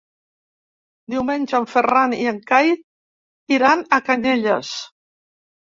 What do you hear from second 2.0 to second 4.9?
i en Cai iran a Canyelles.